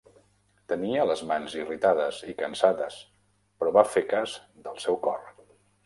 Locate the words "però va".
3.61-3.87